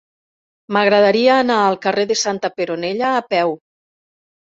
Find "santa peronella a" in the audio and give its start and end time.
2.25-3.25